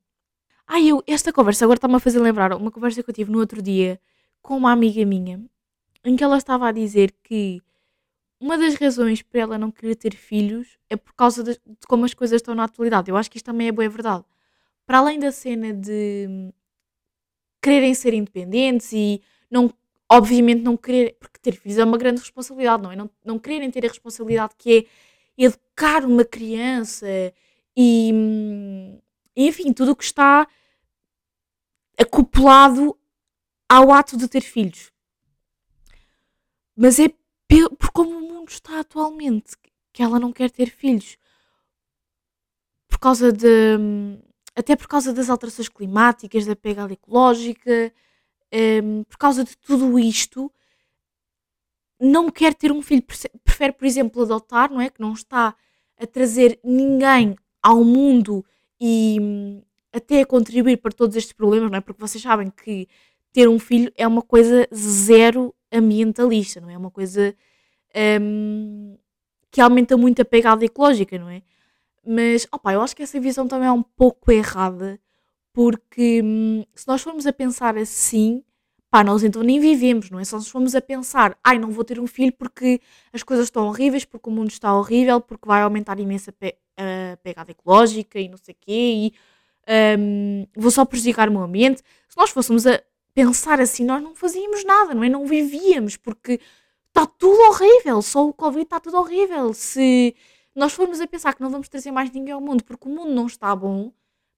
[0.67, 3.39] Ah, eu, esta conversa agora está-me a fazer lembrar uma conversa que eu tive no
[3.39, 3.99] outro dia
[4.41, 5.41] com uma amiga minha,
[6.03, 7.62] em que ela estava a dizer que
[8.39, 12.13] uma das razões para ela não querer ter filhos é por causa de como as
[12.13, 13.10] coisas estão na atualidade.
[13.10, 14.25] Eu acho que isto também é boa verdade.
[14.86, 16.53] Para além da cena de
[17.62, 19.74] quererem ser independentes e não,
[20.10, 22.96] obviamente não querer, porque ter filhos é uma grande responsabilidade, não é?
[22.96, 24.78] Não, não quererem ter a responsabilidade que
[25.38, 27.08] é educar uma criança
[27.76, 28.12] e,
[29.36, 30.48] enfim, tudo o que está
[31.98, 32.98] acoplado
[33.70, 34.91] ao ato de ter filhos.
[36.76, 37.10] Mas é
[37.78, 39.56] por como o mundo está atualmente
[39.93, 41.17] que ela não quer ter filhos.
[42.88, 43.78] Por causa de.
[44.58, 47.93] Até por causa das alterações climáticas, da pegada ecológica,
[48.84, 50.52] um, por causa de tudo isto,
[52.00, 53.04] não quer ter um filho,
[53.43, 54.89] prefere, por exemplo, adotar, não é?
[54.89, 55.56] Que não está
[55.96, 58.43] a trazer ninguém ao mundo
[58.82, 59.62] e hum,
[59.93, 61.82] até a contribuir para todos estes problemas, não é?
[61.82, 62.88] Porque vocês sabem que
[63.32, 66.74] ter um filho é uma coisa zero ambientalista, não é?
[66.74, 67.36] É uma coisa
[68.22, 68.98] um,
[69.52, 71.43] que aumenta muito a pegada ecológica, não é?
[72.08, 75.00] Mas, opa, eu acho que essa visão também é um pouco errada,
[75.54, 78.43] porque hum, se nós formos a pensar assim,
[78.89, 80.24] pá, nós então nem vivemos, não é?
[80.24, 82.80] Só se formos a pensar, ai, não vou ter um filho porque
[83.12, 87.17] as coisas estão horríveis, porque o mundo está horrível, porque vai aumentar imensa pe a
[87.17, 89.13] pegada ecológica e não sei o quê, e
[90.00, 91.82] um, vou só prejudicar o meu ambiente.
[92.08, 92.82] Se nós fôssemos a
[93.13, 95.10] pensar assim, nós não fazíamos nada, não é?
[95.10, 96.39] Não vivíamos, porque
[96.88, 99.54] está tudo horrível, só o Covid está tudo horrível.
[99.54, 100.15] Se
[100.58, 103.13] nós formos a pensar que não vamos trazer mais ninguém ao mundo porque o mundo
[103.13, 103.91] não está bom,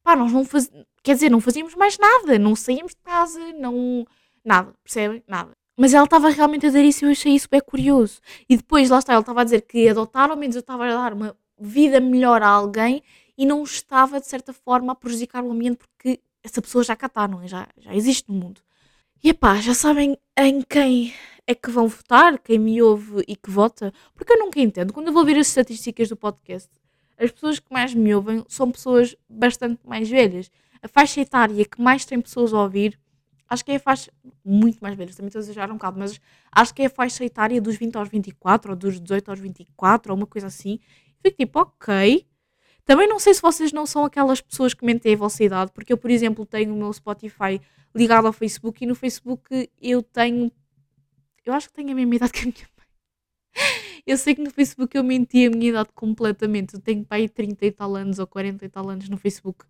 [0.04, 4.06] pá, nós não fazíamos, quer dizer, não fazíamos mais nada, não saímos de casa, não,
[4.44, 5.24] nada, percebem?
[5.26, 5.52] Nada.
[5.78, 8.20] Mas ela estava realmente a dizer isso e eu achei isso bem curioso.
[8.50, 10.90] E depois, lá está, ela estava a dizer que adotar, ao menos eu estava a
[10.90, 13.02] dar uma vida melhor a alguém
[13.38, 17.08] e não estava, de certa forma, a prejudicar o ambiente porque essa pessoa já cá
[17.08, 17.48] está, não é?
[17.48, 18.60] Já, já existe no mundo.
[19.24, 21.14] E epá, já sabem em quem
[21.50, 24.94] é que vão votar, quem me ouve e que vota, porque eu nunca entendo.
[24.94, 26.70] Quando eu vou ver as estatísticas do podcast,
[27.18, 30.52] as pessoas que mais me ouvem são pessoas bastante mais velhas.
[30.80, 33.00] A faixa etária que mais tem pessoas a ouvir,
[33.50, 34.12] acho que é a faixa.
[34.46, 37.26] Muito mais velhas, também estou a exagerar um bocado, mas acho que é a faixa
[37.26, 40.80] etária dos 20 aos 24, ou dos 18 aos 24, ou uma coisa assim.
[41.20, 42.28] Fico tipo, ok.
[42.86, 45.94] Também não sei se vocês não são aquelas pessoas que mentem a vossa idade, porque
[45.94, 47.60] eu, por exemplo, tenho o meu Spotify
[47.96, 50.52] ligado ao Facebook e no Facebook eu tenho
[51.46, 52.88] eu acho que tenho a mesma idade que a minha mãe.
[54.06, 56.76] Eu sei que no Facebook eu menti a minha idade completamente.
[56.76, 59.66] Eu tenho pai 30 e tal anos ou 40 e tal anos no Facebook.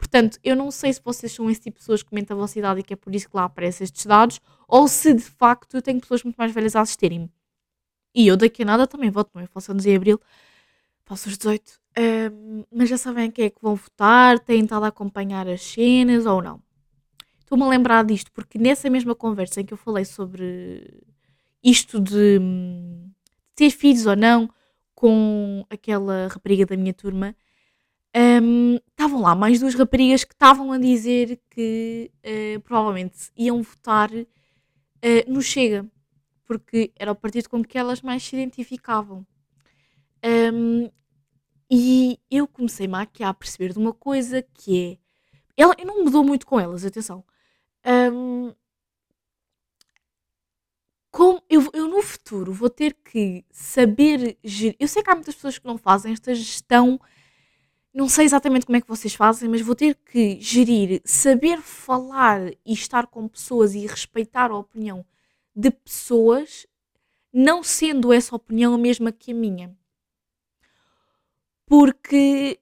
[0.00, 2.58] Portanto, eu não sei se vocês são esse tipo de pessoas que comentam a vossa
[2.58, 5.76] idade e que é por isso que lá aparecem estes dados, ou se de facto
[5.76, 7.30] eu tenho pessoas muito mais velhas a assistirem-me.
[8.14, 9.46] E eu daqui a nada também voto, não é?
[9.46, 10.18] Faço anos em abril,
[11.04, 11.80] faço os 18.
[11.98, 16.24] Um, mas já sabem quem é que vão votar, têm estado a acompanhar as cenas
[16.26, 16.62] ou não.
[17.50, 21.02] Estou-me a lembrar disto porque nessa mesma conversa em que eu falei sobre
[21.60, 23.10] isto de, de
[23.56, 24.48] ter filhos ou não
[24.94, 27.34] com aquela rapariga da minha turma,
[28.40, 34.12] um, estavam lá mais duas raparigas que estavam a dizer que uh, provavelmente iam votar
[34.12, 34.26] uh,
[35.26, 35.84] no Chega,
[36.46, 39.26] porque era o partido com que elas mais se identificavam.
[40.24, 40.88] Um,
[41.68, 44.98] e eu comecei-me a perceber de uma coisa que é.
[45.60, 47.24] Ela, eu não mudou muito com elas, atenção.
[47.84, 48.54] Um,
[51.10, 54.76] como eu, eu no futuro vou ter que saber gerir.
[54.78, 57.00] Eu sei que há muitas pessoas que não fazem esta gestão
[57.92, 62.40] não sei exatamente como é que vocês fazem, mas vou ter que gerir, saber falar
[62.64, 65.04] e estar com pessoas e respeitar a opinião
[65.54, 66.66] de pessoas,
[67.32, 69.76] não sendo essa opinião a mesma que a minha.
[71.66, 72.59] Porque,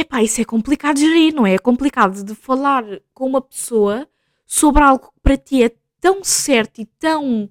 [0.00, 1.54] epá, isso é complicado de gerir, não é?
[1.54, 4.08] É complicado de falar com uma pessoa
[4.46, 7.50] sobre algo que para ti é tão certo e tão.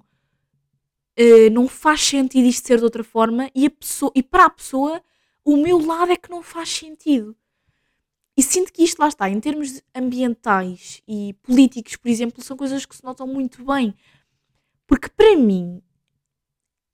[1.18, 4.50] Uh, não faz sentido isto ser de outra forma e, a pessoa, e para a
[4.50, 5.02] pessoa
[5.44, 7.36] o meu lado é que não faz sentido.
[8.36, 12.86] E sinto que isto lá está, em termos ambientais e políticos, por exemplo, são coisas
[12.86, 13.94] que se notam muito bem.
[14.86, 15.82] Porque para mim,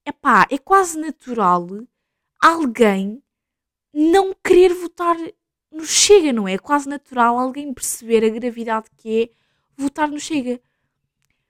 [0.07, 1.69] epá, é quase natural
[2.41, 3.23] alguém
[3.93, 5.17] não querer votar
[5.75, 6.55] no Chega, não é?
[6.55, 9.29] É quase natural alguém perceber a gravidade que é
[9.77, 10.61] votar no Chega.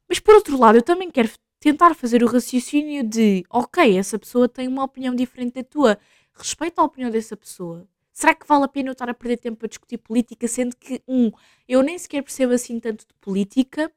[0.08, 4.48] Mas por outro lado, eu também quero tentar fazer o raciocínio de, ok, essa pessoa
[4.48, 5.98] tem uma opinião diferente da tua,
[6.34, 7.86] respeito a opinião dessa pessoa.
[8.12, 11.02] Será que vale a pena eu estar a perder tempo a discutir política, sendo que,
[11.06, 11.30] um,
[11.68, 13.92] eu nem sequer percebo assim tanto de política,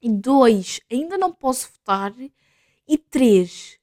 [0.00, 2.14] e dois, ainda não posso votar,
[2.88, 3.78] e três,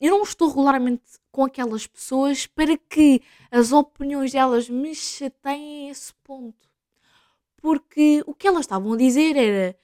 [0.00, 1.02] eu não estou regularmente
[1.38, 6.68] com aquelas pessoas para que as opiniões delas me chateiem a esse ponto.
[7.58, 9.78] Porque o que elas estavam a dizer era: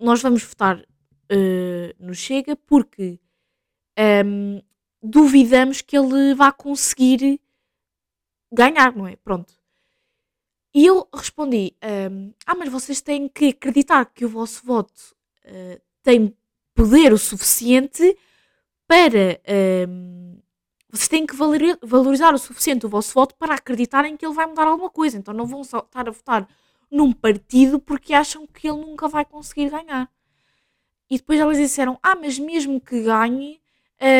[0.00, 3.20] nós vamos votar uh, no Chega porque
[4.24, 4.62] um,
[5.02, 7.38] duvidamos que ele vá conseguir
[8.50, 9.16] ganhar, não é?
[9.16, 9.52] Pronto.
[10.72, 11.76] E eu respondi:
[12.10, 16.34] um, Ah, mas vocês têm que acreditar que o vosso voto uh, tem
[16.74, 18.16] poder o suficiente
[18.88, 19.38] para.
[19.86, 20.35] Um,
[20.96, 24.66] vocês têm que valorizar o suficiente o vosso voto para acreditarem que ele vai mudar
[24.66, 25.18] alguma coisa.
[25.18, 26.48] Então não vão só estar a votar
[26.90, 30.10] num partido porque acham que ele nunca vai conseguir ganhar.
[31.10, 33.60] E depois elas disseram: Ah, mas mesmo que ganhe,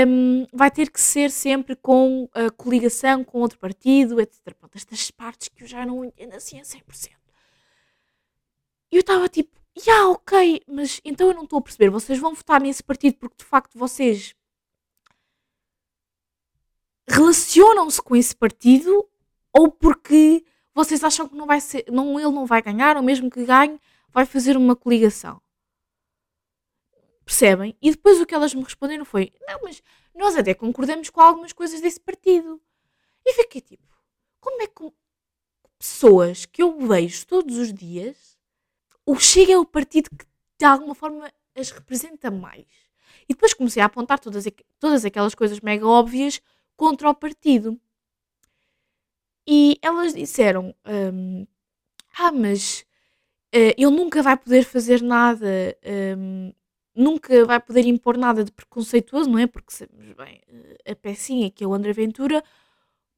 [0.06, 4.54] um, vai ter que ser sempre com a coligação com outro partido, etc.
[4.54, 7.10] Pronto, estas partes que eu já não entendo assim a 100%.
[8.92, 11.90] E eu estava tipo, já, yeah, ok, mas então eu não estou a perceber.
[11.90, 14.34] Vocês vão votar nesse partido porque de facto vocês
[17.08, 19.08] relacionam-se com esse partido
[19.52, 23.30] ou porque vocês acham que não vai ser, não, ele não vai ganhar, ou mesmo
[23.30, 25.40] que ganhe, vai fazer uma coligação.
[27.24, 27.76] Percebem?
[27.80, 29.82] E depois o que elas me responderam foi: não, mas
[30.14, 32.60] nós até concordamos com algumas coisas desse partido.
[33.24, 33.96] E fiquei tipo:
[34.38, 34.92] como é que
[35.78, 38.38] pessoas que eu vejo todos os dias,
[39.04, 40.24] o Chega é o partido que
[40.58, 42.66] de alguma forma as representa mais?
[43.28, 44.44] E depois comecei a apontar todas,
[44.78, 46.40] todas aquelas coisas mega óbvias
[46.76, 47.80] contra o partido.
[49.46, 51.46] E elas disseram: um,
[52.18, 52.80] Ah, mas
[53.54, 55.76] uh, ele nunca vai poder fazer nada
[56.18, 56.52] um,
[56.96, 59.46] nunca vai poder impor nada de preconceituoso, não é?
[59.46, 62.42] Porque sabemos bem eh, a pecinha que é o André Ventura,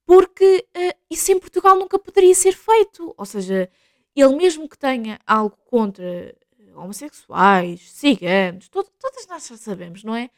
[0.04, 3.14] porque uh, isso em Portugal nunca poderia ser feito.
[3.16, 3.70] Ou seja,
[4.16, 6.34] ele mesmo que tenha algo contra
[6.74, 10.30] homossexuais, ciganos, todo, todas nós já sabemos, não é?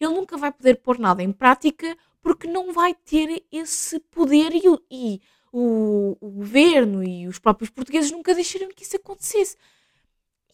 [0.00, 4.62] Ele nunca vai poder pôr nada em prática porque não vai ter esse poder e,
[4.90, 5.20] e
[5.52, 9.56] o, o, governo e os próprios portugueses nunca deixaram que isso acontecesse.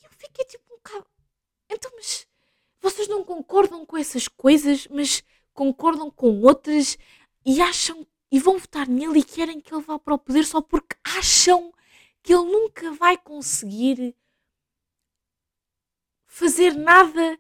[0.01, 1.07] E eu fiquei tipo um bocado.
[1.71, 2.27] Então, mas
[2.81, 6.97] vocês não concordam com essas coisas, mas concordam com outras
[7.45, 10.61] e acham e vão votar nele e querem que ele vá para o poder só
[10.61, 11.73] porque acham
[12.23, 14.15] que ele nunca vai conseguir
[16.27, 17.39] fazer nada.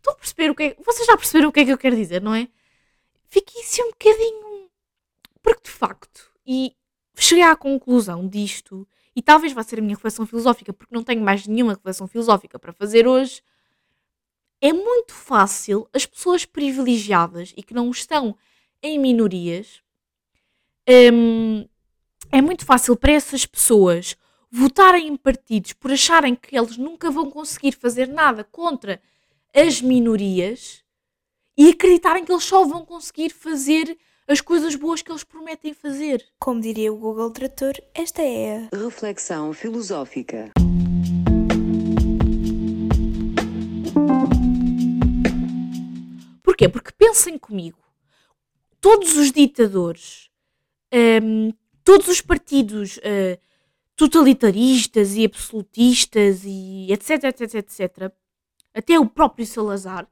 [0.00, 0.76] Estão a perceber o que é.
[0.84, 2.48] Vocês já perceberam o que é que eu quero dizer, não é?
[3.28, 4.70] Fiquei assim um bocadinho.
[5.42, 6.74] Porque de facto, e
[7.16, 11.22] cheguei à conclusão disto, e talvez vá ser a minha reflexão filosófica, porque não tenho
[11.22, 13.42] mais nenhuma reflexão filosófica para fazer hoje,
[14.60, 18.36] é muito fácil as pessoas privilegiadas e que não estão
[18.82, 19.82] em minorias,
[21.12, 21.66] hum,
[22.30, 24.16] é muito fácil para essas pessoas
[24.50, 29.00] votarem em partidos por acharem que eles nunca vão conseguir fazer nada contra
[29.54, 30.84] as minorias
[31.56, 36.24] e acreditarem que eles só vão conseguir fazer as coisas boas que eles prometem fazer.
[36.38, 40.52] Como diria o Google Trator, esta é a reflexão filosófica.
[46.42, 46.68] Porquê?
[46.68, 47.78] Porque pensem comigo,
[48.80, 50.30] todos os ditadores,
[51.22, 53.38] um, todos os partidos uh,
[53.96, 58.12] totalitaristas e absolutistas e etc, etc, etc,
[58.74, 60.08] até o próprio Salazar,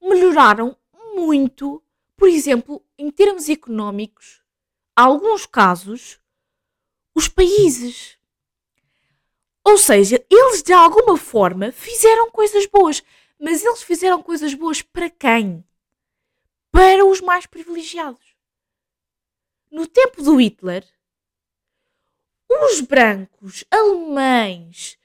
[0.00, 0.76] melhoraram
[1.14, 1.82] muito,
[2.16, 4.42] por exemplo, em termos económicos,
[4.94, 6.20] alguns casos,
[7.14, 8.18] os países.
[9.64, 13.02] Ou seja, eles de alguma forma fizeram coisas boas,
[13.38, 15.64] mas eles fizeram coisas boas para quem?
[16.70, 18.36] Para os mais privilegiados.
[19.70, 20.86] No tempo do Hitler,
[22.48, 24.98] os brancos, alemães,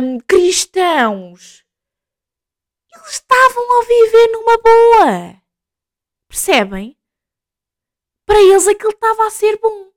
[0.00, 1.63] um, cristãos,
[2.94, 5.42] eles estavam a viver numa boa.
[6.28, 6.98] Percebem?
[8.26, 9.90] Para eles aquilo estava a ser bom.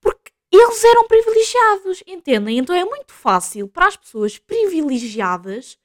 [0.00, 2.58] Porque eles eram privilegiados, entendem?
[2.58, 5.78] Então é muito fácil para as pessoas privilegiadas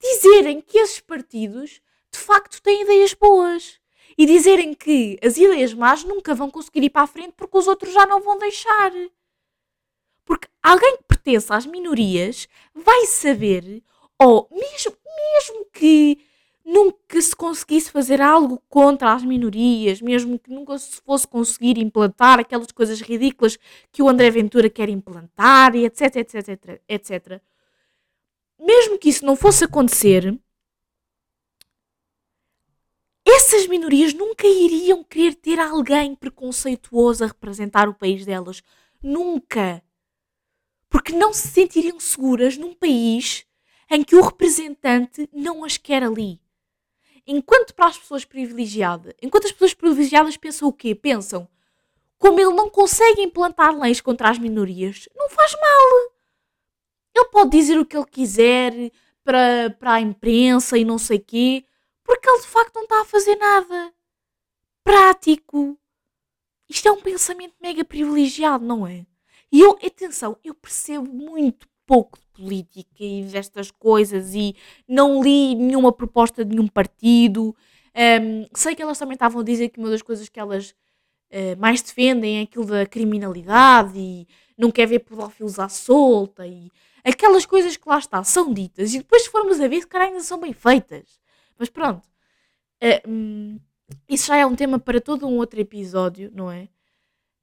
[0.00, 1.80] dizerem que esses partidos
[2.12, 3.80] de facto têm ideias boas
[4.16, 7.66] e dizerem que as ideias más nunca vão conseguir ir para a frente porque os
[7.66, 8.92] outros já não vão deixar.
[10.24, 13.82] Porque alguém que pertence às minorias vai saber,
[14.24, 14.96] ou mesmo,
[15.32, 16.18] mesmo que
[16.64, 22.40] nunca se conseguisse fazer algo contra as minorias, mesmo que nunca se fosse conseguir implantar
[22.40, 23.58] aquelas coisas ridículas
[23.92, 27.42] que o André Ventura quer implantar, e etc, etc, etc, etc.
[28.58, 30.38] Mesmo que isso não fosse acontecer,
[33.26, 38.62] essas minorias nunca iriam querer ter alguém preconceituoso a representar o país delas.
[39.02, 39.82] Nunca.
[40.88, 43.46] Porque não se sentiriam seguras num país
[43.90, 46.40] em que o representante não as quer ali.
[47.26, 50.94] Enquanto para as pessoas privilegiadas, enquanto as pessoas privilegiadas pensam o quê?
[50.94, 51.48] Pensam,
[52.18, 56.12] como ele não consegue implantar leis contra as minorias, não faz mal.
[57.14, 58.72] Ele pode dizer o que ele quiser
[59.22, 61.64] para, para a imprensa e não sei quê.
[62.02, 63.94] Porque ele de facto não está a fazer nada.
[64.82, 65.78] Prático.
[66.68, 69.06] Isto é um pensamento mega privilegiado, não é?
[69.50, 74.54] E eu, atenção, eu percebo muito pouco de política e destas coisas e
[74.88, 77.54] não li nenhuma proposta de nenhum partido.
[77.94, 80.70] Um, sei que elas também estavam a dizer que uma das coisas que elas
[81.30, 86.70] uh, mais defendem é aquilo da criminalidade e não quer ver pedófilos à solta e
[87.04, 90.20] aquelas coisas que lá está são ditas e depois se formos a ver, se ainda
[90.20, 91.20] são bem feitas.
[91.58, 92.06] Mas pronto.
[92.82, 93.60] Uh,
[94.08, 96.68] isso já é um tema para todo um outro episódio, não é?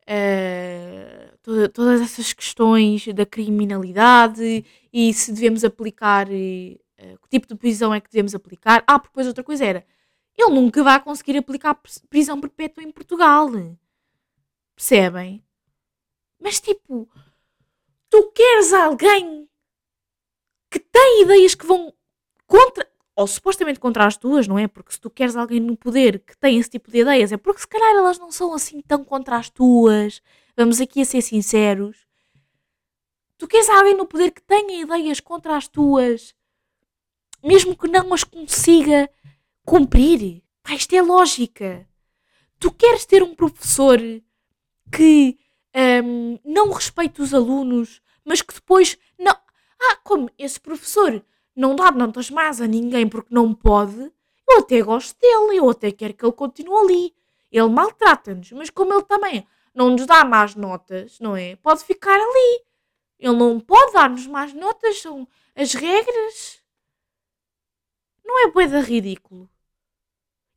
[0.08, 7.56] Uh, toda, todas essas questões da criminalidade e se devemos aplicar, uh, que tipo de
[7.56, 8.84] prisão é que devemos aplicar.
[8.88, 9.86] Ah, depois outra coisa era,
[10.38, 13.50] ele nunca vai conseguir aplicar prisão perpétua em Portugal.
[14.76, 15.44] Percebem?
[16.40, 17.08] Mas tipo,
[18.10, 19.48] tu queres alguém
[20.70, 21.94] que tem ideias que vão
[22.48, 22.91] contra
[23.22, 24.68] ou supostamente contra as tuas, não é?
[24.68, 27.62] Porque se tu queres alguém no poder que tem esse tipo de ideias, é porque
[27.62, 30.22] se calhar elas não são assim tão contra as tuas.
[30.58, 31.98] Vamos aqui a ser sinceros.
[33.38, 36.34] Tu queres alguém no poder que tenha ideias contra as tuas,
[37.44, 39.10] mesmo que não as consiga
[39.64, 40.44] cumprir.
[40.64, 41.88] Pá, isto é lógica.
[42.60, 44.00] Tu queres ter um professor
[44.92, 45.38] que
[46.04, 49.36] um, não respeite os alunos, mas que depois não.
[49.80, 51.24] Ah, como esse professor
[51.56, 54.12] não dá notas más a ninguém porque não pode,
[54.50, 57.16] eu até gosto dele, eu até quero que ele continue ali.
[57.52, 61.56] Ele maltrata-nos, mas como ele também não nos dá más notas, não é?
[61.58, 62.66] Pode ficar ali.
[63.20, 66.62] Ele não pode dar-nos más notas, são as regras.
[68.24, 69.50] Não é boeda ridículo.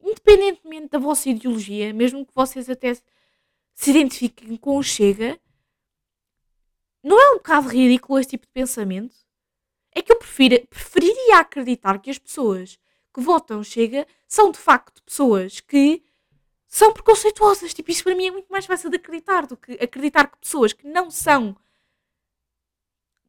[0.01, 2.95] Independentemente da vossa ideologia, mesmo que vocês até
[3.75, 5.39] se identifiquem com o Chega,
[7.03, 9.15] não é um bocado ridículo esse tipo de pensamento?
[9.95, 12.79] É que eu prefiro, preferiria acreditar que as pessoas
[13.13, 16.03] que votam Chega são de facto pessoas que
[16.67, 17.73] são preconceituosas.
[17.73, 20.73] Tipo, isso para mim é muito mais fácil de acreditar do que acreditar que pessoas
[20.73, 21.57] que não são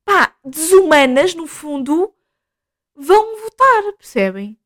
[0.03, 2.13] pá, desumanas, no fundo,
[2.95, 4.57] vão votar, percebem?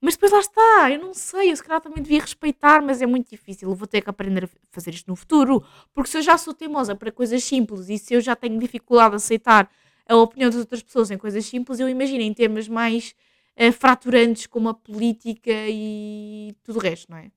[0.00, 3.06] Mas depois lá está, eu não sei, eu se calhar também devia respeitar, mas é
[3.06, 3.70] muito difícil.
[3.70, 5.64] Eu vou ter que aprender a fazer isto no futuro,
[5.94, 9.14] porque se eu já sou teimosa para coisas simples e se eu já tenho dificuldade
[9.14, 9.70] a aceitar
[10.08, 13.14] a opinião das outras pessoas em coisas simples, eu imagino em temas mais
[13.56, 17.30] uh, fraturantes como a política e tudo o resto, não é?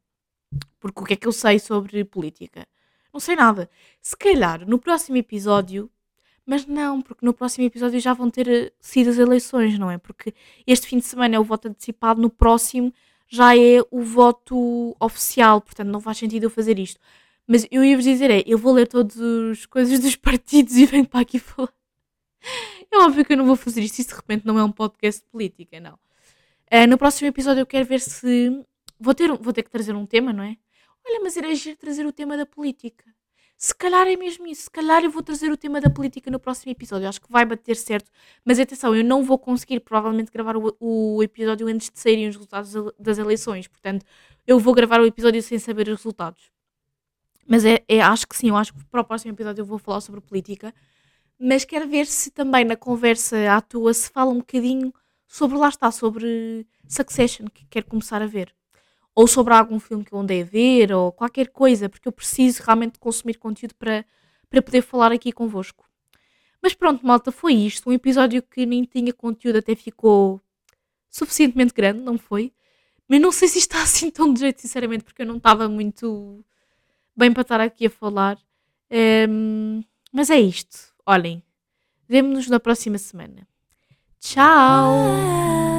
[0.80, 2.68] Porque o que é que eu sei sobre política?
[3.14, 3.70] Não sei nada.
[4.02, 5.90] Se calhar no próximo episódio,
[6.46, 9.98] mas não, porque no próximo episódio já vão ter eh, sido as eleições, não é?
[9.98, 10.34] Porque
[10.66, 12.94] este fim de semana é o voto antecipado, no próximo
[13.28, 17.00] já é o voto oficial, portanto não faz sentido eu fazer isto.
[17.48, 21.08] Mas eu ia-vos dizer, é, eu vou ler todas as coisas dos partidos e venho
[21.08, 21.79] para aqui falar.
[22.92, 25.22] É óbvio que eu não vou fazer isto, isso de repente não é um podcast
[25.22, 25.94] de política, não.
[26.72, 28.64] Uh, no próximo episódio eu quero ver se.
[29.00, 30.58] Vou ter, vou ter que trazer um tema, não é?
[31.06, 33.06] Olha, mas giro trazer o tema da política.
[33.58, 34.64] Se calhar é mesmo isso.
[34.64, 37.10] Se calhar eu vou trazer o tema da política no próximo episódio.
[37.10, 38.10] Acho que vai bater certo.
[38.46, 42.36] Mas atenção, eu não vou conseguir provavelmente gravar o, o episódio antes de saírem os
[42.36, 43.68] resultados das eleições.
[43.68, 44.06] Portanto,
[44.48, 46.52] eu vou gravar o episódio sem saber os resultados.
[47.46, 49.78] Mas é, é, acho que sim, eu acho que para o próximo episódio eu vou
[49.78, 50.74] falar sobre política.
[51.40, 54.94] Mas quero ver se também na conversa à toa se fala um bocadinho
[55.28, 58.54] sobre, lá está, sobre Succession, que quero começar a ver
[59.20, 62.64] ou sobre algum filme que eu andei a ver, ou qualquer coisa, porque eu preciso
[62.64, 64.06] realmente consumir conteúdo para,
[64.50, 65.86] para poder falar aqui convosco.
[66.62, 67.90] Mas pronto, malta, foi isto.
[67.90, 70.42] Um episódio que nem tinha conteúdo, até ficou
[71.10, 72.54] suficientemente grande, não foi?
[73.10, 76.44] Mas não sei se está assim tão de jeito, sinceramente, porque eu não estava muito
[77.16, 78.38] bem para estar aqui a falar.
[79.30, 79.84] Um,
[80.14, 80.89] mas é isto.
[81.06, 81.44] Olhem,
[82.08, 83.48] vemo-nos na próxima semana.
[84.20, 85.79] Tchau!